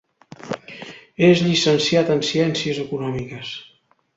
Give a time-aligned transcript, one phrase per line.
[1.27, 3.57] És llicenciat en ciències econòmiques.